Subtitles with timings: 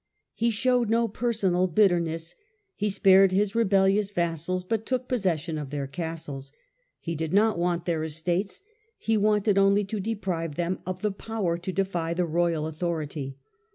[0.33, 2.33] He showed no personal bitterness.
[2.75, 6.51] He spared his rebellious vassals, but took possession of their castles.
[6.99, 8.63] He did not want their estates,
[8.97, 13.37] he wanted only to deprive them of the power to defy the royal authority.